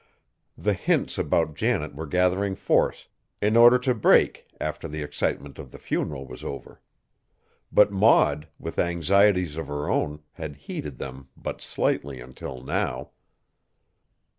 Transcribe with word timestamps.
The 0.57 0.73
hints 0.73 1.19
about 1.19 1.53
Janet 1.53 1.93
were 1.93 2.07
gathering 2.07 2.55
force 2.55 3.07
in 3.39 3.55
order 3.55 3.77
to 3.77 3.93
break 3.93 4.47
after 4.59 4.87
the 4.87 5.03
excitement 5.03 5.59
of 5.59 5.69
the 5.69 5.77
funeral 5.77 6.25
was 6.25 6.43
over. 6.43 6.81
But 7.71 7.91
Maud, 7.91 8.47
with 8.57 8.79
anxieties 8.79 9.57
of 9.57 9.67
her 9.67 9.87
own, 9.91 10.23
had 10.31 10.55
heeded 10.55 10.97
them 10.97 11.29
but 11.37 11.61
slightly 11.61 12.19
until 12.19 12.63
now. 12.63 13.11